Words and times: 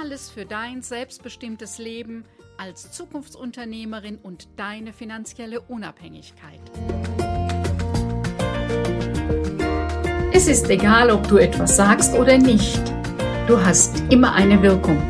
Alles 0.00 0.30
für 0.30 0.44
dein 0.44 0.82
selbstbestimmtes 0.82 1.78
Leben 1.78 2.24
als 2.56 2.92
Zukunftsunternehmerin 2.92 4.18
und 4.22 4.46
deine 4.56 4.92
finanzielle 4.92 5.60
Unabhängigkeit. 5.60 6.60
Es 10.32 10.46
ist 10.46 10.70
egal, 10.70 11.10
ob 11.10 11.26
du 11.26 11.38
etwas 11.38 11.76
sagst 11.76 12.14
oder 12.14 12.38
nicht. 12.38 12.80
Du 13.48 13.60
hast 13.60 14.00
immer 14.12 14.34
eine 14.34 14.62
Wirkung. 14.62 15.02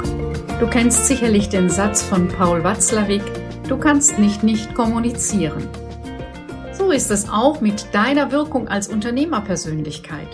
Du 0.58 0.66
kennst 0.66 1.06
sicherlich 1.06 1.50
den 1.50 1.68
Satz 1.68 2.02
von 2.02 2.28
Paul 2.28 2.64
Watzlawick, 2.64 3.24
du 3.68 3.76
kannst 3.76 4.18
nicht 4.18 4.42
nicht 4.42 4.74
kommunizieren. 4.74 5.68
So 6.72 6.92
ist 6.92 7.10
es 7.10 7.28
auch 7.28 7.60
mit 7.60 7.92
deiner 7.92 8.32
Wirkung 8.32 8.68
als 8.68 8.88
Unternehmerpersönlichkeit. 8.88 10.28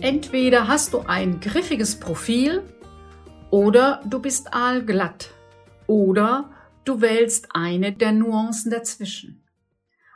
Entweder 0.00 0.68
hast 0.68 0.94
du 0.94 1.00
ein 1.00 1.40
griffiges 1.40 1.96
Profil 1.96 2.62
oder 3.50 4.02
du 4.06 4.20
bist 4.20 4.54
aalglatt. 4.54 5.30
Oder 5.86 6.52
du 6.84 7.00
wählst 7.00 7.48
eine 7.50 7.92
der 7.92 8.12
Nuancen 8.12 8.70
dazwischen. 8.70 9.44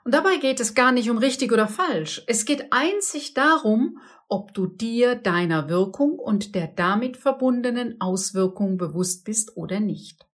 Und 0.04 0.14
dabei 0.14 0.36
geht 0.36 0.60
es 0.60 0.74
gar 0.74 0.92
nicht 0.92 1.10
um 1.10 1.18
richtig 1.18 1.52
oder 1.52 1.66
falsch. 1.66 2.22
Es 2.26 2.44
geht 2.44 2.72
einzig 2.72 3.34
darum, 3.34 3.98
ob 4.28 4.54
du 4.54 4.66
dir 4.66 5.14
deiner 5.14 5.68
Wirkung 5.68 6.18
und 6.18 6.54
der 6.54 6.68
damit 6.68 7.16
verbundenen 7.16 8.00
Auswirkung 8.00 8.76
bewusst 8.76 9.24
bist 9.24 9.56
oder 9.56 9.80
nicht. 9.80 10.26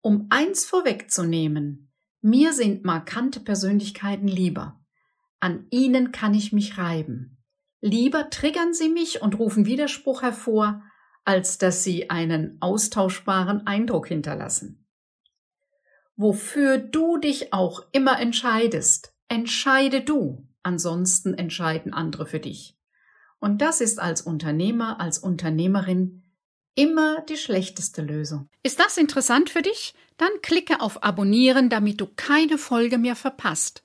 Um 0.00 0.26
eins 0.30 0.64
vorwegzunehmen, 0.64 1.90
mir 2.20 2.52
sind 2.52 2.84
markante 2.84 3.40
Persönlichkeiten 3.40 4.28
lieber. 4.28 4.80
An 5.40 5.66
ihnen 5.70 6.12
kann 6.12 6.34
ich 6.34 6.52
mich 6.52 6.78
reiben. 6.78 7.38
Lieber 7.80 8.30
triggern 8.30 8.72
sie 8.72 8.88
mich 8.88 9.22
und 9.22 9.38
rufen 9.38 9.66
Widerspruch 9.66 10.22
hervor, 10.22 10.82
als 11.24 11.58
dass 11.58 11.84
sie 11.84 12.10
einen 12.10 12.58
austauschbaren 12.60 13.66
Eindruck 13.66 14.08
hinterlassen. 14.08 14.86
Wofür 16.16 16.78
du 16.78 17.16
dich 17.16 17.52
auch 17.52 17.82
immer 17.92 18.20
entscheidest, 18.20 19.14
entscheide 19.28 20.00
du, 20.00 20.46
ansonsten 20.62 21.34
entscheiden 21.34 21.92
andere 21.92 22.26
für 22.26 22.40
dich. 22.40 22.76
Und 23.40 23.60
das 23.60 23.80
ist 23.80 24.00
als 24.00 24.22
Unternehmer, 24.22 25.00
als 25.00 25.18
Unternehmerin 25.18 26.22
immer 26.74 27.20
die 27.22 27.36
schlechteste 27.36 28.02
Lösung. 28.02 28.48
Ist 28.62 28.80
das 28.80 28.96
interessant 28.96 29.50
für 29.50 29.62
dich? 29.62 29.94
Dann 30.16 30.30
klicke 30.42 30.80
auf 30.80 31.02
Abonnieren, 31.02 31.68
damit 31.68 32.00
du 32.00 32.06
keine 32.06 32.58
Folge 32.58 32.98
mehr 32.98 33.16
verpasst. 33.16 33.84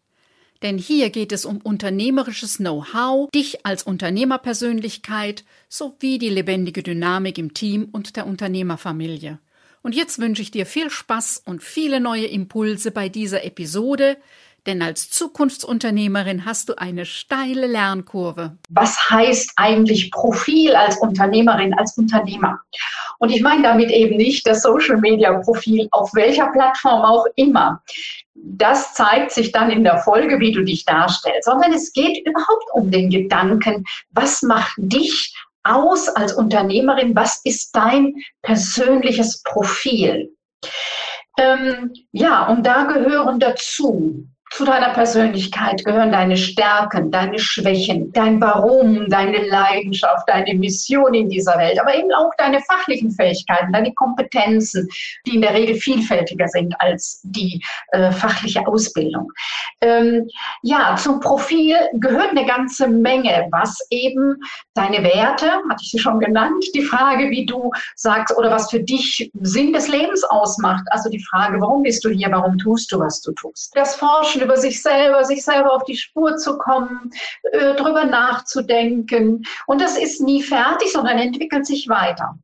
Denn 0.61 0.77
hier 0.77 1.09
geht 1.09 1.31
es 1.31 1.45
um 1.45 1.57
unternehmerisches 1.57 2.57
Know-how, 2.57 3.29
dich 3.31 3.65
als 3.65 3.83
Unternehmerpersönlichkeit 3.83 5.45
sowie 5.69 6.17
die 6.17 6.29
lebendige 6.29 6.83
Dynamik 6.83 7.37
im 7.37 7.53
Team 7.53 7.87
und 7.91 8.17
der 8.17 8.27
Unternehmerfamilie. 8.27 9.39
Und 9.81 9.95
jetzt 9.95 10.19
wünsche 10.19 10.41
ich 10.41 10.51
dir 10.51 10.65
viel 10.65 10.89
Spaß 10.89 11.43
und 11.45 11.63
viele 11.63 12.01
neue 12.01 12.25
Impulse 12.25 12.91
bei 12.91 13.07
dieser 13.07 13.45
Episode, 13.45 14.17
denn 14.69 14.81
als 14.83 15.09
Zukunftsunternehmerin 15.09 16.45
hast 16.45 16.69
du 16.69 16.77
eine 16.77 17.05
steile 17.05 17.65
Lernkurve. 17.65 18.57
Was 18.69 19.09
heißt 19.09 19.53
eigentlich 19.55 20.11
Profil 20.11 20.75
als 20.75 20.97
Unternehmerin, 20.99 21.73
als 21.73 21.97
Unternehmer? 21.97 22.59
Und 23.17 23.31
ich 23.31 23.41
meine 23.41 23.63
damit 23.63 23.89
eben 23.89 24.17
nicht 24.17 24.45
das 24.45 24.61
Social 24.61 24.97
Media 24.97 25.33
Profil 25.39 25.87
auf 25.91 26.13
welcher 26.13 26.47
Plattform 26.51 27.01
auch 27.01 27.25
immer 27.35 27.81
das 28.41 28.93
zeigt 28.93 29.31
sich 29.31 29.51
dann 29.51 29.69
in 29.69 29.83
der 29.83 29.97
Folge, 29.97 30.39
wie 30.39 30.53
du 30.53 30.63
dich 30.63 30.85
darstellst, 30.85 31.43
sondern 31.43 31.73
es 31.73 31.91
geht 31.91 32.25
überhaupt 32.25 32.71
um 32.71 32.89
den 32.89 33.09
Gedanken, 33.09 33.83
was 34.11 34.41
macht 34.41 34.73
dich 34.77 35.35
aus 35.63 36.07
als 36.07 36.33
Unternehmerin, 36.33 37.15
was 37.15 37.41
ist 37.43 37.75
dein 37.75 38.15
persönliches 38.41 39.43
Profil? 39.43 40.33
Ähm, 41.37 41.93
ja, 42.11 42.47
und 42.47 42.65
da 42.65 42.83
gehören 42.83 43.39
dazu 43.39 44.27
zu 44.51 44.65
deiner 44.65 44.89
Persönlichkeit 44.89 45.83
gehören 45.85 46.11
deine 46.11 46.35
Stärken, 46.35 47.11
deine 47.11 47.37
Schwächen, 47.37 48.11
dein 48.13 48.41
Warum, 48.41 49.07
deine 49.09 49.47
Leidenschaft, 49.47 50.27
deine 50.27 50.55
Mission 50.55 51.13
in 51.13 51.29
dieser 51.29 51.57
Welt, 51.57 51.79
aber 51.79 51.95
eben 51.95 52.11
auch 52.13 52.31
deine 52.37 52.59
fachlichen 52.61 53.11
Fähigkeiten, 53.11 53.71
deine 53.71 53.93
Kompetenzen, 53.93 54.87
die 55.25 55.35
in 55.35 55.41
der 55.41 55.53
Regel 55.53 55.75
vielfältiger 55.75 56.47
sind 56.47 56.73
als 56.79 57.21
die 57.23 57.61
äh, 57.91 58.11
fachliche 58.11 58.65
Ausbildung. 58.67 59.31
Ähm, 59.81 60.27
ja, 60.63 60.95
zum 60.95 61.19
Profil 61.19 61.75
gehört 61.93 62.31
eine 62.31 62.45
ganze 62.45 62.87
Menge, 62.87 63.47
was 63.51 63.77
eben 63.91 64.35
deine 64.73 65.03
Werte, 65.03 65.51
hatte 65.69 65.81
ich 65.81 65.91
sie 65.91 65.99
schon 65.99 66.19
genannt, 66.19 66.65
die 66.73 66.81
Frage, 66.81 67.29
wie 67.29 67.45
du 67.45 67.71
sagst 67.95 68.35
oder 68.35 68.51
was 68.51 68.69
für 68.69 68.79
dich 68.79 69.31
Sinn 69.41 69.73
des 69.73 69.87
Lebens 69.87 70.23
ausmacht, 70.23 70.83
also 70.89 71.09
die 71.09 71.23
Frage, 71.23 71.61
warum 71.61 71.83
bist 71.83 72.03
du 72.03 72.09
hier, 72.09 72.31
warum 72.31 72.57
tust 72.57 72.91
du, 72.91 72.99
was 72.99 73.21
du 73.21 73.31
tust. 73.33 73.71
Das 73.75 73.95
Forschen 73.95 74.38
Forschen 74.39 74.43
über 74.43 74.57
sich 74.57 74.81
selber, 74.81 75.23
sich 75.23 75.43
selber 75.43 75.73
auf 75.73 75.83
die 75.83 75.97
Spur 75.97 76.37
zu 76.37 76.57
kommen, 76.57 77.11
äh, 77.51 77.75
drüber 77.75 78.05
nachzudenken. 78.05 79.43
Und 79.67 79.81
das 79.81 79.97
ist 79.97 80.21
nie 80.21 80.41
fertig, 80.41 80.91
sondern 80.91 81.17
entwickelt 81.17 81.65
sich 81.65 81.87
weiter. 81.87 82.37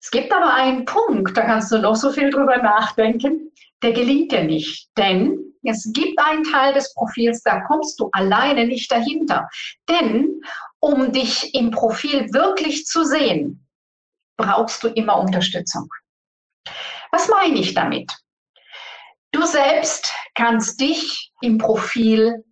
Es 0.00 0.10
gibt 0.10 0.32
aber 0.32 0.54
einen 0.54 0.84
Punkt, 0.84 1.36
da 1.36 1.42
kannst 1.42 1.72
du 1.72 1.78
noch 1.78 1.96
so 1.96 2.12
viel 2.12 2.30
drüber 2.30 2.58
nachdenken, 2.58 3.52
der 3.82 3.92
gelingt 3.92 4.32
dir 4.32 4.44
nicht. 4.44 4.88
Denn 4.96 5.38
es 5.64 5.90
gibt 5.92 6.18
einen 6.20 6.44
Teil 6.44 6.74
des 6.74 6.94
Profils, 6.94 7.42
da 7.42 7.60
kommst 7.62 7.98
du 7.98 8.08
alleine 8.12 8.66
nicht 8.66 8.90
dahinter. 8.90 9.48
Denn 9.88 10.40
um 10.78 11.12
dich 11.12 11.54
im 11.54 11.72
Profil 11.72 12.32
wirklich 12.32 12.86
zu 12.86 13.04
sehen, 13.04 13.66
brauchst 14.36 14.84
du 14.84 14.88
immer 14.88 15.18
Unterstützung. 15.18 15.88
Was 17.10 17.28
meine 17.28 17.58
ich 17.58 17.74
damit? 17.74 18.12
Du 19.36 19.44
selbst 19.44 20.10
kannst 20.34 20.80
dich 20.80 21.30
im 21.42 21.58
Profil 21.58 22.42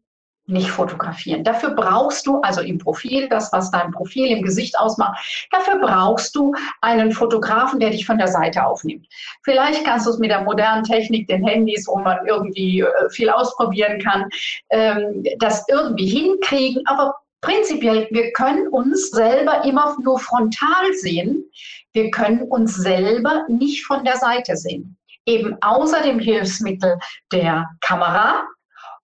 nicht 0.46 0.68
fotografieren. 0.68 1.42
Dafür 1.42 1.70
brauchst 1.70 2.26
du, 2.26 2.42
also 2.42 2.60
im 2.60 2.76
Profil, 2.76 3.26
das, 3.30 3.50
was 3.54 3.70
dein 3.70 3.90
Profil 3.90 4.26
im 4.26 4.42
Gesicht 4.42 4.78
ausmacht, 4.78 5.48
dafür 5.50 5.78
brauchst 5.78 6.36
du 6.36 6.52
einen 6.82 7.12
Fotografen, 7.12 7.80
der 7.80 7.88
dich 7.88 8.04
von 8.04 8.18
der 8.18 8.28
Seite 8.28 8.66
aufnimmt. 8.66 9.06
Vielleicht 9.44 9.82
kannst 9.86 10.04
du 10.04 10.10
es 10.10 10.18
mit 10.18 10.30
der 10.30 10.42
modernen 10.42 10.84
Technik, 10.84 11.26
den 11.26 11.42
Handys, 11.42 11.88
wo 11.88 11.96
man 11.96 12.18
irgendwie 12.26 12.80
äh, 12.80 13.08
viel 13.08 13.30
ausprobieren 13.30 13.98
kann, 13.98 14.28
ähm, 14.68 15.24
das 15.38 15.64
irgendwie 15.70 16.06
hinkriegen, 16.06 16.86
aber 16.86 17.14
Prinzipiell, 17.40 18.08
wir 18.10 18.32
können 18.32 18.68
uns 18.68 19.10
selber 19.10 19.66
immer 19.66 19.98
nur 20.02 20.18
frontal 20.18 20.94
sehen. 20.94 21.44
Wir 21.92 22.10
können 22.10 22.40
uns 22.40 22.74
selber 22.74 23.44
nicht 23.48 23.84
von 23.84 24.02
der 24.02 24.16
Seite 24.16 24.56
sehen 24.56 24.96
eben 25.26 25.56
außer 25.62 26.02
dem 26.02 26.18
Hilfsmittel 26.18 26.98
der 27.32 27.68
Kamera 27.80 28.46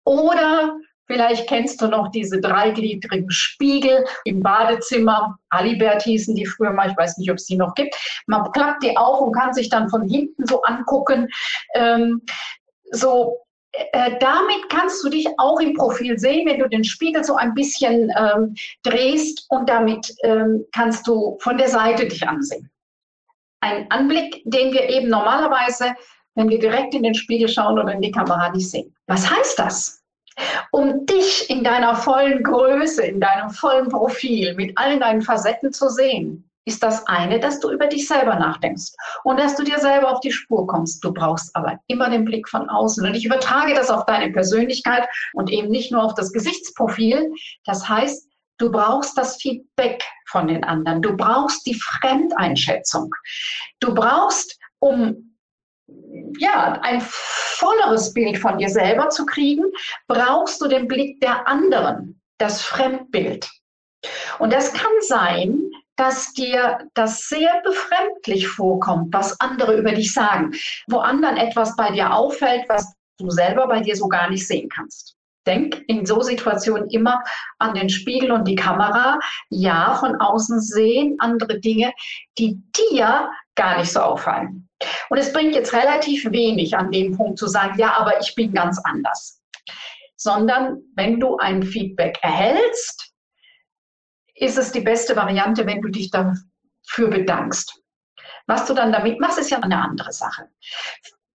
oder 0.06 0.76
Vielleicht 1.06 1.48
kennst 1.48 1.82
du 1.82 1.88
noch 1.88 2.12
diese 2.12 2.40
dreigliedrigen 2.40 3.30
Spiegel 3.30 4.06
im 4.24 4.42
Badezimmer. 4.42 5.38
Alibert 5.50 6.04
hießen 6.04 6.34
die 6.36 6.46
früher 6.46 6.72
mal, 6.72 6.90
ich 6.90 6.98
weiß 6.98 7.18
nicht, 7.18 7.30
ob 7.30 7.38
es 7.38 7.46
die 7.46 7.58
noch 7.58 7.76
gibt. 7.76 7.94
Man 8.26 8.50
klappt 8.52 8.84
die 8.84 8.96
auf 8.96 9.20
und 9.20 9.34
kann 9.34 9.54
sich 9.54 9.70
dann 9.70 9.90
von 9.90 10.08
hinten 10.08 10.46
so 10.46 10.62
angucken. 10.64 11.28
Ähm, 11.76 12.22
so, 12.92 13.38
äh, 13.74 14.18
damit 14.20 14.70
kannst 14.70 15.04
du 15.04 15.10
dich 15.10 15.28
auch 15.38 15.60
im 15.60 15.74
Profil 15.74 16.18
sehen, 16.18 16.48
wenn 16.48 16.60
du 16.60 16.70
den 16.70 16.84
Spiegel 16.84 17.24
so 17.24 17.36
ein 17.36 17.54
bisschen 17.54 18.12
ähm, 18.18 18.56
drehst 18.84 19.46
und 19.50 19.68
damit 19.70 20.14
ähm, 20.24 20.66
kannst 20.72 21.06
du 21.06 21.38
von 21.42 21.58
der 21.58 21.68
Seite 21.68 22.08
dich 22.08 22.28
ansehen 22.28 22.70
ein 23.64 23.90
Anblick, 23.92 24.42
den 24.46 24.74
wir 24.74 24.90
eben 24.90 25.10
normalerweise, 25.10 25.96
wenn 26.36 26.50
wir 26.50 26.60
direkt 26.60 26.94
in 26.94 27.04
den 27.04 27.16
Spiegel 27.16 27.48
schauen 27.48 27.80
oder 27.80 27.94
in 27.94 28.02
die 28.02 28.12
Kamera 28.12 28.50
nicht 28.50 28.70
sehen. 28.70 28.94
Was 29.08 29.30
heißt 29.30 29.58
das? 29.58 30.04
Um 30.72 31.06
dich 31.06 31.50
in 31.50 31.64
deiner 31.64 31.96
vollen 31.96 32.44
Größe, 32.44 33.04
in 33.04 33.20
deinem 33.20 33.52
vollen 33.52 33.88
Profil, 33.88 34.54
mit 34.56 34.78
allen 34.78 35.00
deinen 35.00 35.22
Facetten 35.22 35.72
zu 35.72 35.90
sehen, 35.90 36.50
ist 36.66 36.82
das 36.82 37.06
eine, 37.08 37.40
dass 37.40 37.60
du 37.60 37.72
über 37.72 37.88
dich 37.88 38.08
selber 38.08 38.36
nachdenkst 38.36 38.94
und 39.24 39.40
dass 39.40 39.56
du 39.56 39.64
dir 39.64 39.80
selber 39.80 40.12
auf 40.12 40.22
die 40.22 40.32
Spur 40.32 40.66
kommst. 40.66 41.04
Du 41.04 41.14
brauchst 41.14 41.56
aber 41.56 41.80
immer 41.88 42.10
den 42.10 42.26
Blick 42.26 42.48
von 42.50 42.70
außen. 42.70 43.06
Und 43.06 43.16
ich 43.16 43.26
übertrage 43.26 43.74
das 43.74 43.90
auf 43.90 44.06
deine 44.06 44.32
Persönlichkeit 44.32 45.08
und 45.34 45.52
eben 45.52 45.70
nicht 45.70 45.92
nur 45.92 46.04
auf 46.04 46.16
das 46.16 46.32
Gesichtsprofil. 46.32 47.32
Das 47.66 47.88
heißt, 47.88 48.28
du 48.64 48.72
brauchst 48.72 49.18
das 49.18 49.36
Feedback 49.42 50.02
von 50.28 50.48
den 50.48 50.64
anderen. 50.64 51.02
Du 51.02 51.18
brauchst 51.18 51.66
die 51.68 51.76
Fremdeinschätzung. 51.76 53.14
Du 53.82 53.94
brauchst, 53.94 54.58
um 54.80 55.36
ja, 56.40 56.80
ein 56.82 57.02
volleres 57.02 58.14
Bild 58.14 58.38
von 58.38 58.58
dir 58.58 58.70
selber 58.70 59.10
zu 59.10 59.26
kriegen, 59.26 59.66
brauchst 60.08 60.62
du 60.62 60.68
den 60.68 60.88
Blick 60.88 61.20
der 61.20 61.46
anderen, 61.46 62.22
das 62.38 62.62
Fremdbild. 62.62 63.50
Und 64.40 64.54
das 64.54 64.72
kann 64.74 64.92
sein, 65.02 65.60
dass 65.98 66.32
dir 66.34 66.88
das 66.94 67.28
sehr 67.28 67.62
befremdlich 67.64 68.48
vorkommt, 68.48 69.14
was 69.14 69.40
andere 69.42 69.78
über 69.78 69.92
dich 69.92 70.14
sagen, 70.14 70.54
wo 70.88 71.00
anderen 71.00 71.36
etwas 71.36 71.76
bei 71.76 71.92
dir 71.92 72.14
auffällt, 72.14 72.64
was 72.70 72.94
du 73.20 73.30
selber 73.30 73.68
bei 73.68 73.82
dir 73.82 73.96
so 73.96 74.08
gar 74.08 74.30
nicht 74.30 74.48
sehen 74.48 74.70
kannst. 74.70 75.18
Denk 75.46 75.84
in 75.88 76.06
so 76.06 76.22
Situationen 76.22 76.90
immer 76.90 77.22
an 77.60 77.74
den 77.74 77.90
Spiegel 77.90 78.32
und 78.32 78.48
die 78.48 78.56
Kamera. 78.56 79.20
Ja, 79.50 79.96
von 79.96 80.16
außen 80.20 80.62
sehen 80.62 81.16
andere 81.20 81.60
Dinge, 81.60 81.94
die 82.38 82.62
dir 82.76 83.30
gar 83.56 83.78
nicht 83.78 83.92
so 83.92 84.00
auffallen. 84.00 84.70
Und 85.10 85.18
es 85.18 85.32
bringt 85.32 85.56
jetzt 85.56 85.74
relativ 85.74 86.30
wenig 86.32 86.76
an 86.76 86.92
dem 86.92 87.16
Punkt 87.16 87.38
zu 87.40 87.48
sagen, 87.48 87.78
ja, 87.78 87.98
aber 87.98 88.20
ich 88.20 88.34
bin 88.36 88.54
ganz 88.54 88.80
anders. 88.84 89.42
Sondern 90.16 90.82
wenn 90.96 91.20
du 91.20 91.38
ein 91.38 91.64
Feedback 91.64 92.18
erhältst, 92.22 93.14
ist 94.36 94.58
es 94.58 94.72
die 94.72 94.82
beste 94.82 95.16
Variante, 95.16 95.66
wenn 95.66 95.82
du 95.82 95.90
dich 95.90 96.10
dafür 96.10 97.10
bedankst. 97.10 97.80
Was 98.48 98.66
du 98.66 98.74
dann 98.74 98.92
damit 98.92 99.20
machst, 99.20 99.40
ist 99.40 99.52
ja 99.52 99.60
eine 99.60 99.82
andere 99.82 100.12
Sache. 100.12 100.50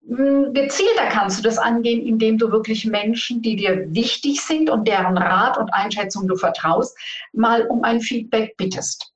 Hm, 0.08 0.54
gezielter 0.54 1.08
kannst 1.10 1.40
du 1.40 1.44
das 1.44 1.58
angehen, 1.58 2.06
indem 2.06 2.38
du 2.38 2.52
wirklich 2.52 2.86
Menschen, 2.86 3.42
die 3.42 3.58
dir 3.58 3.94
wichtig 3.94 4.42
sind 4.42 4.70
und 4.70 4.88
deren 4.88 5.18
Rat 5.18 5.58
und 5.58 5.74
Einschätzung 5.74 6.28
du 6.28 6.36
vertraust, 6.36 6.98
mal 7.34 7.68
um 7.68 7.84
ein 7.84 8.00
Feedback 8.00 8.56
bittest. 8.58 9.12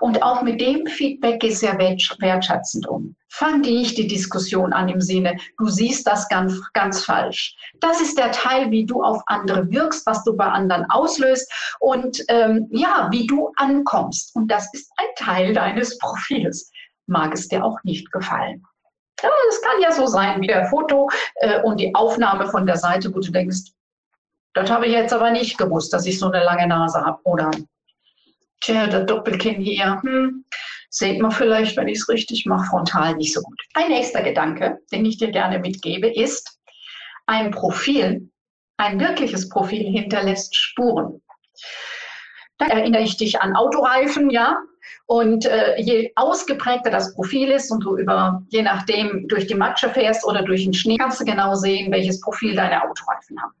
Und 0.00 0.22
auch 0.22 0.42
mit 0.42 0.60
dem 0.60 0.86
Feedback 0.86 1.40
geh 1.40 1.50
sehr 1.50 1.78
wertschätzend 1.78 2.86
um. 2.88 3.14
Fang 3.28 3.60
nicht 3.60 3.96
die 3.96 4.06
Diskussion 4.06 4.72
an 4.72 4.88
im 4.88 5.00
Sinne, 5.00 5.36
du 5.58 5.68
siehst 5.68 6.06
das 6.06 6.28
ganz, 6.28 6.60
ganz 6.72 7.04
falsch. 7.04 7.56
Das 7.80 8.00
ist 8.00 8.18
der 8.18 8.32
Teil, 8.32 8.70
wie 8.70 8.84
du 8.84 9.02
auf 9.02 9.22
andere 9.26 9.70
wirkst, 9.70 10.04
was 10.06 10.22
du 10.24 10.36
bei 10.36 10.46
anderen 10.46 10.84
auslöst 10.90 11.50
und 11.80 12.22
ähm, 12.28 12.68
ja, 12.70 13.08
wie 13.10 13.26
du 13.26 13.52
ankommst. 13.56 14.34
Und 14.36 14.48
das 14.48 14.72
ist 14.74 14.90
ein 14.96 15.06
Teil 15.16 15.54
deines 15.54 15.96
Profils. 15.98 16.70
Mag 17.06 17.32
es 17.32 17.48
dir 17.48 17.64
auch 17.64 17.78
nicht 17.84 18.10
gefallen. 18.12 18.62
Ja, 19.22 19.30
es 19.48 19.62
kann 19.62 19.80
ja 19.80 19.92
so 19.92 20.06
sein 20.06 20.40
wie 20.40 20.46
der 20.46 20.66
Foto 20.66 21.08
äh, 21.36 21.62
und 21.62 21.78
die 21.78 21.94
Aufnahme 21.94 22.48
von 22.48 22.66
der 22.66 22.76
Seite, 22.76 23.14
wo 23.14 23.20
du 23.20 23.30
denkst, 23.30 23.72
das 24.54 24.70
habe 24.70 24.86
ich 24.86 24.92
jetzt 24.92 25.12
aber 25.12 25.30
nicht 25.30 25.56
gewusst, 25.56 25.92
dass 25.92 26.06
ich 26.06 26.18
so 26.18 26.26
eine 26.30 26.44
lange 26.44 26.66
Nase 26.66 27.00
habe. 27.00 27.20
Oder 27.24 27.50
Tja, 28.62 28.86
der 28.86 29.04
Doppelkinn 29.04 29.60
hier, 29.60 30.00
hm, 30.02 30.44
seht 30.88 31.20
man 31.20 31.32
vielleicht, 31.32 31.76
wenn 31.76 31.88
ich 31.88 31.98
es 31.98 32.08
richtig 32.08 32.46
mache, 32.46 32.66
frontal 32.66 33.16
nicht 33.16 33.34
so 33.34 33.40
gut. 33.40 33.60
Ein 33.74 33.88
nächster 33.88 34.22
Gedanke, 34.22 34.78
den 34.92 35.04
ich 35.04 35.18
dir 35.18 35.32
gerne 35.32 35.58
mitgebe, 35.58 36.08
ist, 36.08 36.60
ein 37.26 37.50
Profil, 37.50 38.30
ein 38.76 39.00
wirkliches 39.00 39.48
Profil 39.48 39.82
hinterlässt 39.90 40.54
Spuren. 40.54 41.20
Da 42.58 42.66
erinnere 42.66 43.02
ich 43.02 43.16
dich 43.16 43.40
an 43.40 43.56
Autoreifen, 43.56 44.30
ja. 44.30 44.62
Und 45.06 45.46
äh, 45.46 45.80
je 45.80 46.12
ausgeprägter 46.16 46.90
das 46.90 47.14
Profil 47.14 47.50
ist 47.50 47.70
und 47.70 47.84
du 47.84 47.96
über, 47.96 48.42
je 48.50 48.62
nachdem, 48.62 49.26
durch 49.28 49.46
die 49.46 49.54
Matsche 49.54 49.90
fährst 49.90 50.24
oder 50.24 50.42
durch 50.42 50.64
den 50.64 50.74
Schnee, 50.74 50.96
kannst 50.96 51.20
du 51.20 51.24
genau 51.24 51.54
sehen, 51.54 51.92
welches 51.92 52.20
Profil 52.20 52.54
deine 52.54 52.82
Autoreifen 52.82 53.40
haben. 53.42 53.52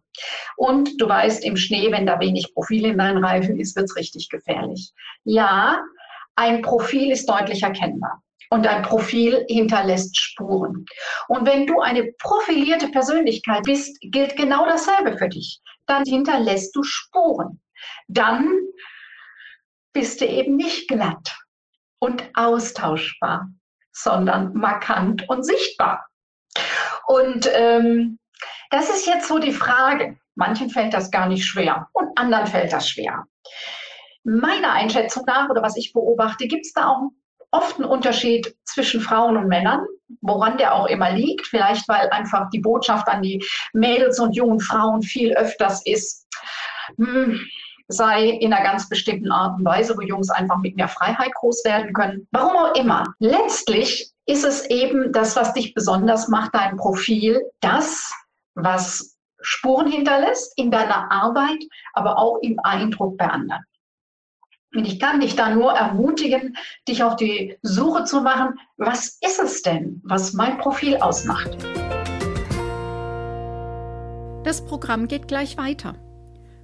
Und 0.56 1.00
du 1.00 1.08
weißt, 1.08 1.44
im 1.44 1.56
Schnee, 1.56 1.90
wenn 1.90 2.06
da 2.06 2.20
wenig 2.20 2.52
Profil 2.54 2.86
in 2.86 2.98
deinen 2.98 3.24
Reifen 3.24 3.58
ist, 3.58 3.76
wird 3.76 3.86
es 3.86 3.96
richtig 3.96 4.28
gefährlich. 4.28 4.92
Ja, 5.24 5.82
ein 6.36 6.62
Profil 6.62 7.10
ist 7.10 7.28
deutlich 7.28 7.62
erkennbar. 7.62 8.22
Und 8.50 8.66
ein 8.66 8.82
Profil 8.82 9.46
hinterlässt 9.48 10.14
Spuren. 10.18 10.84
Und 11.28 11.46
wenn 11.46 11.66
du 11.66 11.80
eine 11.80 12.12
profilierte 12.18 12.88
Persönlichkeit 12.88 13.62
bist, 13.62 13.98
gilt 14.02 14.36
genau 14.36 14.66
dasselbe 14.66 15.16
für 15.16 15.28
dich. 15.28 15.60
Dann 15.86 16.04
hinterlässt 16.04 16.76
du 16.76 16.82
Spuren. 16.82 17.60
Dann 18.08 18.61
bist 19.92 20.20
du 20.20 20.26
eben 20.26 20.56
nicht 20.56 20.88
glatt 20.88 21.36
und 21.98 22.24
austauschbar, 22.34 23.48
sondern 23.92 24.54
markant 24.54 25.28
und 25.28 25.44
sichtbar. 25.44 26.06
Und 27.06 27.48
ähm, 27.52 28.18
das 28.70 28.88
ist 28.88 29.06
jetzt 29.06 29.28
so 29.28 29.38
die 29.38 29.52
Frage. 29.52 30.16
Manchen 30.34 30.70
fällt 30.70 30.94
das 30.94 31.10
gar 31.10 31.28
nicht 31.28 31.44
schwer 31.44 31.88
und 31.92 32.16
anderen 32.18 32.46
fällt 32.46 32.72
das 32.72 32.88
schwer. 32.88 33.24
Meiner 34.24 34.72
Einschätzung 34.72 35.24
nach 35.26 35.50
oder 35.50 35.62
was 35.62 35.76
ich 35.76 35.92
beobachte, 35.92 36.46
gibt 36.46 36.64
es 36.64 36.72
da 36.72 36.88
auch 36.88 37.10
oft 37.50 37.78
einen 37.78 37.88
Unterschied 37.88 38.56
zwischen 38.64 39.00
Frauen 39.00 39.36
und 39.36 39.48
Männern, 39.48 39.84
woran 40.22 40.56
der 40.56 40.74
auch 40.74 40.86
immer 40.86 41.12
liegt. 41.12 41.46
Vielleicht 41.46 41.86
weil 41.88 42.08
einfach 42.10 42.48
die 42.50 42.60
Botschaft 42.60 43.08
an 43.08 43.22
die 43.22 43.44
Mädels 43.74 44.18
und 44.18 44.34
jungen 44.34 44.60
Frauen 44.60 45.02
viel 45.02 45.34
öfters 45.34 45.84
ist, 45.84 46.26
hm, 46.96 47.40
sei 47.92 48.28
in 48.28 48.52
einer 48.52 48.64
ganz 48.64 48.88
bestimmten 48.88 49.30
Art 49.30 49.58
und 49.58 49.64
Weise, 49.64 49.96
wo 49.96 50.00
Jungs 50.00 50.30
einfach 50.30 50.58
mit 50.58 50.76
mehr 50.76 50.88
Freiheit 50.88 51.34
groß 51.34 51.64
werden 51.64 51.92
können. 51.92 52.26
Warum 52.32 52.56
auch 52.56 52.74
immer. 52.74 53.14
Letztlich 53.18 54.10
ist 54.26 54.44
es 54.44 54.66
eben 54.66 55.12
das, 55.12 55.36
was 55.36 55.52
dich 55.52 55.74
besonders 55.74 56.28
macht, 56.28 56.54
dein 56.54 56.76
Profil, 56.76 57.42
das, 57.60 58.12
was 58.54 59.16
Spuren 59.40 59.90
hinterlässt 59.90 60.56
in 60.56 60.70
deiner 60.70 61.10
Arbeit, 61.10 61.62
aber 61.94 62.18
auch 62.18 62.38
im 62.42 62.58
Eindruck 62.62 63.18
bei 63.18 63.26
anderen. 63.26 63.62
Und 64.74 64.86
ich 64.86 64.98
kann 64.98 65.20
dich 65.20 65.36
da 65.36 65.50
nur 65.50 65.72
ermutigen, 65.72 66.56
dich 66.88 67.02
auf 67.02 67.16
die 67.16 67.58
Suche 67.62 68.04
zu 68.04 68.22
machen, 68.22 68.58
was 68.78 69.18
ist 69.20 69.38
es 69.38 69.62
denn, 69.62 70.00
was 70.04 70.32
mein 70.32 70.58
Profil 70.58 70.96
ausmacht. 70.96 71.56
Das 74.44 74.64
Programm 74.64 75.08
geht 75.08 75.28
gleich 75.28 75.58
weiter. 75.58 75.94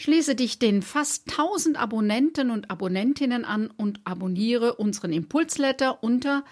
Schließe 0.00 0.34
dich 0.34 0.58
den 0.58 0.80
fast 0.80 1.30
1000 1.30 1.78
Abonnenten 1.78 2.50
und 2.50 2.70
Abonnentinnen 2.70 3.44
an 3.44 3.70
und 3.76 4.00
abonniere 4.04 4.76
unseren 4.76 5.12
Impulsletter 5.12 6.02
unter 6.02 6.42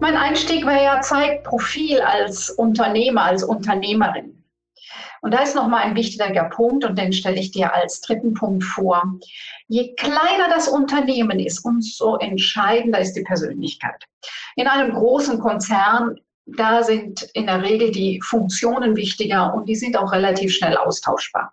Mein 0.00 0.16
Einstieg 0.16 0.66
war 0.66 0.82
ja 0.82 1.00
Zeitprofil 1.02 2.00
als 2.00 2.50
Unternehmer, 2.50 3.22
als 3.22 3.44
Unternehmerin. 3.44 4.39
Und 5.22 5.34
da 5.34 5.42
ist 5.42 5.54
nochmal 5.54 5.82
ein 5.82 5.96
wichtiger 5.96 6.44
Punkt 6.44 6.84
und 6.84 6.98
den 6.98 7.12
stelle 7.12 7.38
ich 7.38 7.50
dir 7.50 7.74
als 7.74 8.00
dritten 8.00 8.34
Punkt 8.34 8.64
vor. 8.64 9.02
Je 9.68 9.94
kleiner 9.94 10.48
das 10.48 10.68
Unternehmen 10.68 11.38
ist, 11.38 11.64
umso 11.64 12.16
entscheidender 12.16 13.00
ist 13.00 13.14
die 13.14 13.22
Persönlichkeit. 13.22 14.04
In 14.56 14.66
einem 14.66 14.94
großen 14.94 15.38
Konzern 15.38 16.18
da 16.46 16.82
sind 16.82 17.22
in 17.34 17.46
der 17.46 17.62
Regel 17.62 17.90
die 17.90 18.20
Funktionen 18.22 18.96
wichtiger 18.96 19.54
und 19.54 19.68
die 19.68 19.76
sind 19.76 19.96
auch 19.96 20.12
relativ 20.12 20.52
schnell 20.52 20.76
austauschbar. 20.76 21.52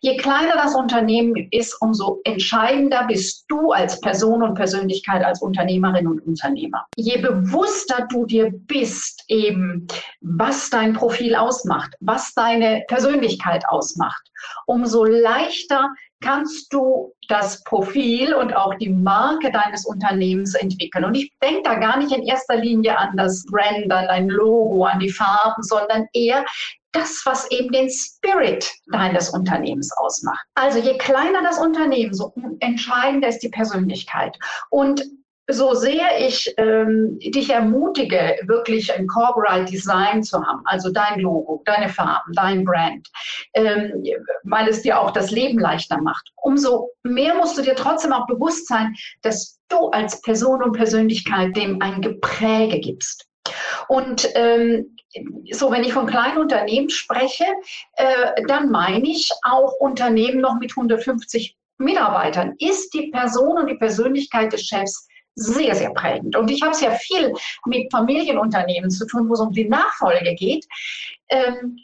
Je 0.00 0.16
kleiner 0.16 0.54
das 0.54 0.74
Unternehmen 0.74 1.48
ist, 1.50 1.80
umso 1.80 2.20
entscheidender 2.24 3.04
bist 3.06 3.44
du 3.48 3.72
als 3.72 4.00
Person 4.00 4.42
und 4.42 4.54
Persönlichkeit, 4.54 5.24
als 5.24 5.42
Unternehmerin 5.42 6.06
und 6.06 6.20
Unternehmer. 6.26 6.86
Je 6.96 7.18
bewusster 7.18 8.06
du 8.10 8.26
dir 8.26 8.50
bist, 8.52 9.24
eben, 9.28 9.86
was 10.20 10.70
dein 10.70 10.92
Profil 10.92 11.36
ausmacht, 11.36 11.94
was 12.00 12.34
deine 12.34 12.84
Persönlichkeit 12.88 13.64
ausmacht, 13.68 14.22
umso 14.66 15.04
leichter 15.04 15.90
kannst 16.22 16.72
du 16.72 17.12
das 17.28 17.62
Profil 17.64 18.34
und 18.34 18.54
auch 18.54 18.74
die 18.76 18.88
Marke 18.88 19.52
deines 19.52 19.84
Unternehmens 19.84 20.54
entwickeln. 20.54 21.04
Und 21.04 21.14
ich 21.14 21.32
denke 21.42 21.62
da 21.64 21.74
gar 21.74 21.98
nicht 21.98 22.12
in 22.16 22.22
erster 22.22 22.56
Linie 22.56 22.98
an 22.98 23.16
das 23.16 23.44
Brand, 23.50 23.92
an 23.92 24.06
dein 24.08 24.28
Logo, 24.28 24.84
an 24.84 25.00
die 25.00 25.10
Farben, 25.10 25.62
sondern 25.62 26.06
eher 26.14 26.44
das, 26.92 27.22
was 27.24 27.50
eben 27.50 27.72
den 27.72 27.90
Spirit 27.90 28.70
deines 28.92 29.30
Unternehmens 29.30 29.90
ausmacht. 29.96 30.44
Also 30.54 30.78
je 30.78 30.96
kleiner 30.98 31.42
das 31.42 31.58
Unternehmen, 31.58 32.14
so 32.14 32.32
entscheidender 32.60 33.28
ist 33.28 33.42
die 33.42 33.48
Persönlichkeit. 33.48 34.38
Und 34.70 35.02
so 35.50 35.74
sehr 35.74 36.20
ich 36.20 36.52
ähm, 36.56 37.18
dich 37.18 37.50
ermutige, 37.50 38.36
wirklich 38.46 38.92
ein 38.92 39.06
Corporate 39.06 39.64
Design 39.64 40.22
zu 40.22 40.44
haben, 40.44 40.62
also 40.66 40.90
dein 40.92 41.20
Logo, 41.20 41.62
deine 41.64 41.88
Farben, 41.88 42.32
dein 42.34 42.64
Brand, 42.64 43.08
ähm, 43.54 44.04
weil 44.44 44.68
es 44.68 44.82
dir 44.82 45.00
auch 45.00 45.10
das 45.10 45.30
Leben 45.30 45.58
leichter 45.58 46.00
macht, 46.00 46.30
umso 46.36 46.90
mehr 47.02 47.34
musst 47.34 47.58
du 47.58 47.62
dir 47.62 47.74
trotzdem 47.74 48.12
auch 48.12 48.26
bewusst 48.26 48.68
sein, 48.68 48.94
dass 49.22 49.58
du 49.68 49.88
als 49.88 50.20
Person 50.22 50.62
und 50.62 50.72
Persönlichkeit 50.72 51.56
dem 51.56 51.82
ein 51.82 52.00
Gepräge 52.00 52.78
gibst. 52.78 53.26
Und 53.88 54.28
ähm, 54.34 54.96
so, 55.50 55.70
wenn 55.70 55.84
ich 55.84 55.92
von 55.92 56.06
kleinen 56.06 56.38
Unternehmen 56.38 56.88
spreche, 56.88 57.44
äh, 57.96 58.42
dann 58.46 58.70
meine 58.70 59.08
ich 59.08 59.30
auch 59.44 59.72
Unternehmen 59.80 60.40
noch 60.40 60.58
mit 60.58 60.70
150 60.70 61.56
Mitarbeitern. 61.78 62.54
Ist 62.58 62.94
die 62.94 63.10
Person 63.10 63.58
und 63.58 63.68
die 63.68 63.76
Persönlichkeit 63.76 64.52
des 64.52 64.62
Chefs 64.62 65.08
sehr, 65.34 65.74
sehr 65.74 65.90
prägend. 65.90 66.36
Und 66.36 66.50
ich 66.50 66.62
habe 66.62 66.74
sehr 66.74 66.92
viel 66.92 67.32
mit 67.66 67.90
Familienunternehmen 67.90 68.90
zu 68.90 69.06
tun, 69.06 69.28
wo 69.28 69.34
es 69.34 69.40
um 69.40 69.52
die 69.52 69.68
Nachfolge 69.68 70.34
geht. 70.34 70.66
Ähm, 71.28 71.78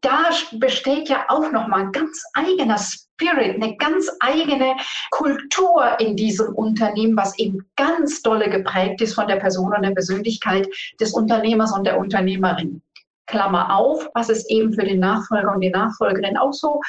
da 0.00 0.30
besteht 0.52 1.08
ja 1.08 1.26
auch 1.28 1.50
nochmal 1.50 1.82
ein 1.82 1.92
ganz 1.92 2.22
eigener 2.34 2.78
Spirit, 2.78 3.56
eine 3.56 3.76
ganz 3.76 4.10
eigene 4.20 4.76
Kultur 5.10 5.98
in 5.98 6.16
diesem 6.16 6.54
Unternehmen, 6.54 7.16
was 7.16 7.38
eben 7.38 7.66
ganz 7.76 8.22
dolle 8.22 8.48
geprägt 8.48 9.00
ist 9.02 9.14
von 9.14 9.28
der 9.28 9.36
Person 9.36 9.74
und 9.74 9.82
der 9.82 9.90
Persönlichkeit 9.90 10.68
des 11.00 11.12
Unternehmers 11.12 11.72
und 11.76 11.84
der 11.84 11.98
Unternehmerin. 11.98 12.82
Klammer 13.26 13.76
auf, 13.76 14.08
was 14.14 14.28
es 14.28 14.48
eben 14.48 14.72
für 14.72 14.84
den 14.84 15.00
Nachfolger 15.00 15.52
und 15.52 15.60
die 15.60 15.70
Nachfolgerin 15.70 16.36
auch 16.36 16.52
so 16.52 16.80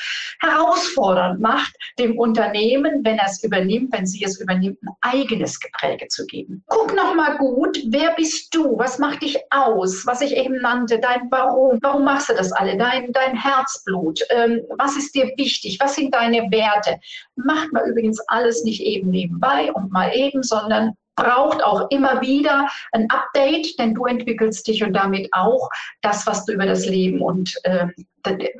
herausfordernd 0.42 1.40
macht, 1.40 1.76
dem 1.98 2.18
Unternehmen, 2.18 3.04
wenn 3.04 3.18
er 3.18 3.28
es 3.28 3.44
übernimmt, 3.44 3.94
wenn 3.94 4.06
sie 4.06 4.24
es 4.24 4.40
übernimmt, 4.40 4.78
ein 4.84 4.96
eigenes 5.02 5.60
Gepräge 5.60 6.08
zu 6.08 6.26
geben. 6.26 6.64
Guck 6.68 6.96
nochmal 6.96 7.38
gut, 7.38 7.78
wer 7.88 8.14
bist 8.16 8.54
du? 8.54 8.78
Was 8.78 9.00
macht 9.00 9.22
dich 9.22 9.38
aus? 9.50 10.06
Was 10.06 10.22
ich 10.22 10.36
eben 10.36 10.62
nannte, 10.62 11.00
dein 11.00 11.30
Warum. 11.32 11.80
Warum 11.82 12.04
machst 12.04 12.30
du 12.30 12.34
das 12.34 12.52
alle? 12.52 12.78
Dein, 12.78 13.12
dein 13.12 13.36
Herzblut. 13.36 14.20
Ähm, 14.30 14.62
was 14.78 14.98
ist 14.98 15.16
dir 15.16 15.32
wichtig? 15.38 15.78
Was 15.80 15.96
sind 15.96 16.14
deine 16.14 16.52
Werte? 16.52 17.00
Macht 17.36 17.72
man 17.74 17.90
übrigens 17.90 18.20
alles 18.28 18.64
nicht 18.64 18.82
eben 18.82 19.10
nebenbei 19.10 19.72
und 19.74 19.92
mal 19.92 20.14
eben, 20.14 20.44
sondern 20.44 20.96
braucht 21.16 21.64
auch 21.64 21.90
immer 21.90 22.22
wieder 22.22 22.68
ein 22.92 23.10
Update, 23.10 23.78
denn 23.80 23.94
du 23.94 24.06
entwickelst 24.06 24.68
dich 24.68 24.84
und 24.84 24.94
damit 24.94 25.30
auch 25.32 25.70
das, 26.02 26.28
was 26.28 26.46
du 26.46 26.54
über 26.54 26.66
das 26.66 26.86
Leben 26.86 27.22
und 27.22 27.56
äh, 27.64 27.88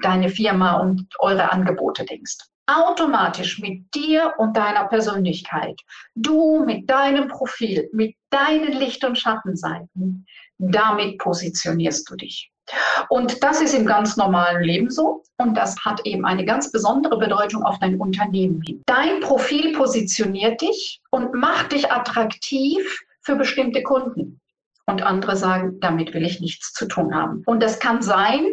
deine 0.02 0.30
Firma 0.30 0.80
und 0.80 1.08
eure 1.20 1.52
Angebote 1.52 2.06
denkst. 2.06 2.38
Automatisch 2.68 3.60
mit 3.60 3.94
dir 3.94 4.34
und 4.38 4.58
deiner 4.58 4.86
Persönlichkeit, 4.86 5.80
du 6.16 6.64
mit 6.66 6.90
deinem 6.90 7.28
Profil, 7.28 7.90
mit 7.94 8.16
deinen 8.32 8.74
Licht- 8.74 9.06
und 9.06 9.20
Schattenseiten, 9.20 10.26
damit 10.58 11.20
positionierst 11.20 12.10
du 12.10 12.16
dich. 12.16 12.52
Und 13.10 13.44
das 13.44 13.62
ist 13.62 13.74
im 13.74 13.86
ganz 13.86 14.18
normalen 14.18 14.64
Leben 14.64 14.90
so. 14.90 15.24
Und 15.38 15.56
das 15.56 15.76
hat 15.84 16.06
eben 16.06 16.26
eine 16.26 16.46
ganz 16.46 16.72
besondere 16.72 17.18
Bedeutung 17.18 17.64
auf 17.64 17.78
dein 17.80 18.00
Unternehmen 18.00 18.62
hin. 18.62 18.82
Dein 18.86 19.20
Profil 19.20 19.74
positioniert 19.74 20.62
dich 20.62 21.02
und 21.12 21.34
macht 21.34 21.74
dich 21.74 21.92
attraktiv 21.92 23.04
für 23.22 23.36
bestimmte 23.36 23.84
Kunden. 23.84 24.40
Und 24.88 25.02
andere 25.02 25.36
sagen, 25.36 25.80
damit 25.80 26.14
will 26.14 26.24
ich 26.24 26.40
nichts 26.40 26.74
zu 26.74 26.88
tun 26.88 27.16
haben. 27.16 27.42
Und 27.46 27.62
das 27.62 27.80
kann 27.80 28.02
sein, 28.02 28.46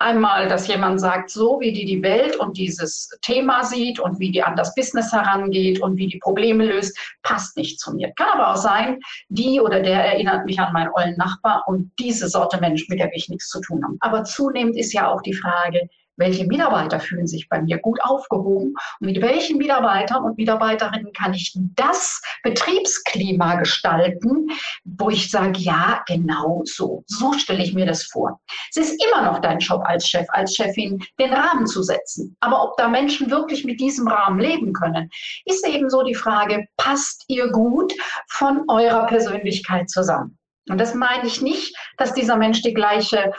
Einmal, 0.00 0.46
dass 0.46 0.68
jemand 0.68 1.00
sagt, 1.00 1.28
so 1.30 1.58
wie 1.58 1.72
die 1.72 1.84
die 1.84 2.02
Welt 2.02 2.36
und 2.36 2.56
dieses 2.56 3.08
Thema 3.20 3.64
sieht 3.64 3.98
und 3.98 4.20
wie 4.20 4.30
die 4.30 4.44
an 4.44 4.54
das 4.54 4.72
Business 4.76 5.12
herangeht 5.12 5.80
und 5.80 5.96
wie 5.96 6.06
die 6.06 6.18
Probleme 6.18 6.66
löst, 6.66 6.96
passt 7.24 7.56
nicht 7.56 7.80
zu 7.80 7.92
mir. 7.92 8.12
Kann 8.16 8.28
aber 8.32 8.52
auch 8.52 8.56
sein, 8.56 9.00
die 9.28 9.60
oder 9.60 9.80
der 9.80 10.04
erinnert 10.04 10.46
mich 10.46 10.60
an 10.60 10.72
meinen 10.72 10.92
ollen 10.94 11.16
Nachbar 11.16 11.64
und 11.66 11.90
diese 11.98 12.28
Sorte 12.28 12.60
Mensch, 12.60 12.88
mit 12.88 13.00
der 13.00 13.12
ich 13.12 13.28
nichts 13.28 13.48
zu 13.48 13.60
tun 13.60 13.82
haben. 13.82 13.96
Aber 13.98 14.22
zunehmend 14.22 14.76
ist 14.76 14.92
ja 14.92 15.10
auch 15.10 15.20
die 15.20 15.34
Frage, 15.34 15.88
welche 16.18 16.46
Mitarbeiter 16.46 17.00
fühlen 17.00 17.26
sich 17.26 17.48
bei 17.48 17.62
mir 17.62 17.78
gut 17.78 18.00
aufgehoben 18.02 18.74
und 19.00 19.06
mit 19.06 19.20
welchen 19.22 19.58
Mitarbeitern 19.58 20.24
und 20.24 20.36
Mitarbeiterinnen 20.36 21.12
kann 21.12 21.32
ich 21.32 21.56
das 21.74 22.20
Betriebsklima 22.42 23.54
gestalten, 23.56 24.48
wo 24.84 25.10
ich 25.10 25.30
sage, 25.30 25.58
ja, 25.58 26.02
genau 26.06 26.62
so, 26.64 27.04
so 27.06 27.32
stelle 27.32 27.62
ich 27.62 27.74
mir 27.74 27.86
das 27.86 28.04
vor. 28.04 28.40
Es 28.70 28.76
ist 28.76 29.02
immer 29.04 29.22
noch 29.22 29.38
dein 29.40 29.58
Job 29.58 29.82
als 29.84 30.06
Chef, 30.08 30.26
als 30.30 30.54
Chefin, 30.54 31.02
den 31.18 31.32
Rahmen 31.32 31.66
zu 31.66 31.82
setzen. 31.82 32.36
Aber 32.40 32.62
ob 32.62 32.76
da 32.76 32.88
Menschen 32.88 33.30
wirklich 33.30 33.64
mit 33.64 33.80
diesem 33.80 34.08
Rahmen 34.08 34.40
leben 34.40 34.72
können, 34.72 35.10
ist 35.44 35.66
eben 35.66 35.88
so 35.88 36.02
die 36.02 36.14
Frage, 36.14 36.66
passt 36.76 37.24
ihr 37.28 37.50
gut 37.50 37.92
von 38.28 38.64
eurer 38.68 39.06
Persönlichkeit 39.06 39.88
zusammen? 39.88 40.38
Und 40.68 40.78
das 40.78 40.94
meine 40.94 41.26
ich 41.26 41.40
nicht, 41.40 41.74
dass 41.96 42.12
dieser 42.12 42.36
Mensch 42.36 42.62
die 42.62 42.74
gleiche 42.74 43.32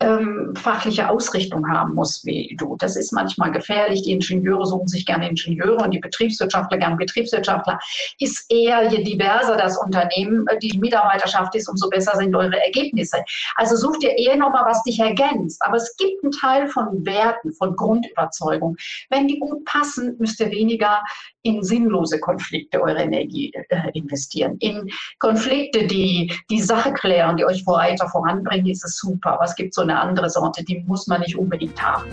ähm, 0.00 0.54
fachliche 0.56 1.08
Ausrichtung 1.08 1.68
haben 1.68 1.94
muss 1.94 2.24
wie 2.24 2.54
du. 2.58 2.76
Das 2.78 2.96
ist 2.96 3.12
manchmal 3.12 3.50
gefährlich. 3.50 4.02
Die 4.02 4.12
Ingenieure 4.12 4.66
suchen 4.66 4.88
sich 4.88 5.06
gerne 5.06 5.28
Ingenieure 5.28 5.84
und 5.84 5.90
die 5.90 5.98
Betriebswirtschaftler 5.98 6.78
gerne 6.78 6.96
Betriebswirtschaftler. 6.96 7.78
Ist 8.18 8.50
eher, 8.50 8.88
je 8.90 9.02
diverser 9.02 9.56
das 9.56 9.76
Unternehmen, 9.78 10.46
äh, 10.48 10.58
die 10.58 10.78
Mitarbeiterschaft 10.78 11.54
ist, 11.54 11.68
umso 11.68 11.88
besser 11.88 12.16
sind 12.16 12.34
eure 12.34 12.62
Ergebnisse. 12.64 13.18
Also 13.56 13.76
such 13.76 13.98
dir 13.98 14.16
eher 14.18 14.36
nochmal, 14.36 14.64
was 14.66 14.82
dich 14.82 14.98
ergänzt. 14.98 15.60
Aber 15.64 15.76
es 15.76 15.96
gibt 15.96 16.22
einen 16.22 16.32
Teil 16.32 16.68
von 16.68 17.04
Werten, 17.04 17.52
von 17.52 17.76
Grundüberzeugung. 17.76 18.76
Wenn 19.10 19.28
die 19.28 19.38
gut 19.38 19.64
passen, 19.64 20.16
müsst 20.18 20.40
ihr 20.40 20.50
weniger 20.50 21.02
in 21.44 21.62
sinnlose 21.62 22.18
Konflikte 22.20 22.82
eure 22.82 23.02
Energie 23.02 23.52
äh, 23.68 23.90
investieren. 23.92 24.56
In 24.60 24.90
Konflikte, 25.18 25.86
die 25.86 26.32
die 26.50 26.60
Sache 26.60 26.92
klären, 26.94 27.36
die 27.36 27.44
euch 27.44 27.66
weiter 27.66 28.08
voranbringen, 28.08 28.66
ist 28.66 28.84
es 28.84 28.96
super. 28.96 29.34
Aber 29.34 29.44
es 29.44 29.54
gibt 29.54 29.74
so 29.74 29.82
eine 29.82 30.00
andere 30.00 30.30
Sorte, 30.30 30.64
die 30.64 30.82
muss 30.86 31.06
man 31.06 31.20
nicht 31.20 31.36
unbedingt 31.36 31.80
haben. 31.82 32.08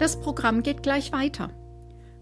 Das 0.00 0.20
Programm 0.20 0.62
geht 0.62 0.82
gleich 0.82 1.12
weiter. 1.12 1.50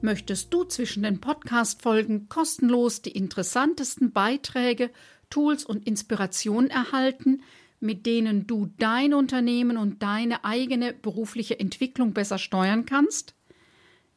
Möchtest 0.02 0.52
du 0.52 0.64
zwischen 0.64 1.02
den 1.02 1.20
Podcast-Folgen 1.20 2.28
kostenlos 2.28 3.00
die 3.00 3.12
interessantesten 3.12 4.12
Beiträge, 4.12 4.90
Tools 5.30 5.64
und 5.64 5.86
Inspirationen 5.86 6.70
erhalten, 6.70 7.40
mit 7.80 8.04
denen 8.04 8.46
du 8.46 8.68
dein 8.78 9.14
Unternehmen 9.14 9.78
und 9.78 10.02
deine 10.02 10.44
eigene 10.44 10.92
berufliche 10.92 11.58
Entwicklung 11.58 12.12
besser 12.12 12.36
steuern 12.36 12.84
kannst? 12.84 13.34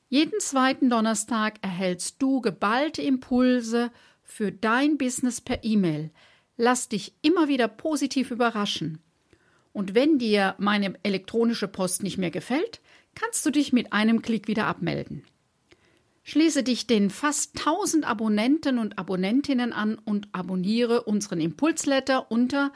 Jeden 0.09 0.41
zweiten 0.41 0.89
Donnerstag 0.89 1.59
erhältst 1.61 2.21
du 2.21 2.41
geballte 2.41 3.01
Impulse 3.01 3.91
für 4.23 4.51
dein 4.51 4.97
Business 4.97 5.39
per 5.39 5.63
E-Mail– 5.63 6.11
Lass 6.61 6.89
dich 6.89 7.13
immer 7.21 7.47
wieder 7.47 7.69
positiv 7.69 8.31
überraschen. 8.31 8.99
Und 9.71 9.95
wenn 9.95 10.19
dir 10.19 10.55
meine 10.57 10.93
elektronische 11.03 11.69
Post 11.69 12.03
nicht 12.03 12.17
mehr 12.17 12.31
gefällt, 12.31 12.81
kannst 13.15 13.45
du 13.45 13.49
dich 13.49 13.71
mit 13.71 13.93
einem 13.93 14.21
Klick 14.21 14.49
wieder 14.49 14.65
abmelden. 14.65 15.23
Schließe 16.23 16.63
dich 16.63 16.85
den 16.85 17.11
fast 17.11 17.59
1000 17.59 18.05
Abonnenten 18.05 18.77
und 18.77 18.99
Abonnentinnen 18.99 19.71
an 19.71 19.97
und 20.03 20.27
abonniere 20.33 21.03
unseren 21.03 21.39
Impulsletter 21.39 22.29
unter 22.29 22.73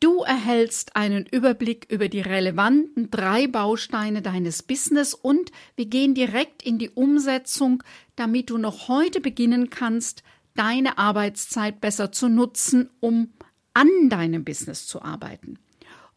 Du 0.00 0.20
erhältst 0.20 0.96
einen 0.96 1.24
Überblick 1.24 1.86
über 1.88 2.10
die 2.10 2.20
relevanten 2.20 3.10
drei 3.10 3.46
Bausteine 3.46 4.20
deines 4.20 4.62
Business 4.62 5.14
und 5.14 5.50
wir 5.76 5.86
gehen 5.86 6.12
direkt 6.12 6.62
in 6.62 6.78
die 6.78 6.90
Umsetzung, 6.90 7.82
damit 8.16 8.50
du 8.50 8.58
noch 8.58 8.88
heute 8.88 9.22
beginnen 9.22 9.70
kannst, 9.70 10.24
deine 10.54 10.98
Arbeitszeit 10.98 11.80
besser 11.80 12.12
zu 12.12 12.28
nutzen, 12.28 12.90
um 13.00 13.32
an 13.72 13.88
deinem 14.10 14.44
Business 14.44 14.86
zu 14.86 15.00
arbeiten. 15.00 15.58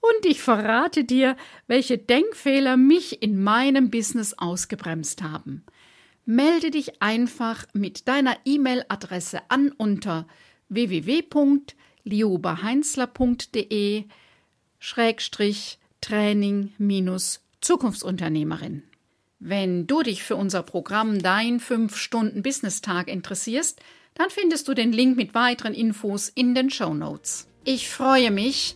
Und 0.01 0.25
ich 0.25 0.41
verrate 0.41 1.05
dir, 1.05 1.37
welche 1.65 1.97
Denkfehler 1.97 2.75
mich 2.75 3.21
in 3.21 3.41
meinem 3.41 3.89
Business 3.89 4.33
ausgebremst 4.33 5.23
haben. 5.23 5.63
Melde 6.29 6.71
dich 6.71 7.01
einfach 7.01 7.65
mit 7.71 8.09
deiner 8.09 8.37
E-Mail-Adresse 8.43 9.39
an 9.47 9.71
unter 9.71 10.27
www 10.67 11.23
liobaheinzler.de 12.07 14.03
Schrägstrich 14.79 15.79
Training 16.01 16.73
minus 16.77 17.41
Zukunftsunternehmerin. 17.61 18.83
Wenn 19.39 19.87
du 19.87 20.03
dich 20.03 20.21
für 20.23 20.35
unser 20.35 20.63
Programm 20.63 21.21
Dein 21.21 21.61
5-Stunden-Business-Tag 21.61 23.07
interessierst, 23.07 23.79
dann 24.15 24.29
findest 24.29 24.67
du 24.67 24.73
den 24.73 24.91
Link 24.91 25.15
mit 25.15 25.33
weiteren 25.33 25.73
Infos 25.73 26.27
in 26.29 26.55
den 26.55 26.69
Show 26.69 26.93
Notes. 26.93 27.47
Ich 27.63 27.89
freue 27.89 28.31
mich, 28.31 28.75